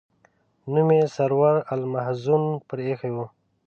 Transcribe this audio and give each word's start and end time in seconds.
نوم 0.71 0.89
یې 0.99 1.05
سرور 1.15 1.55
المحزون 1.73 2.43
پر 2.67 2.77
ایښی 2.87 3.11
و. 3.15 3.17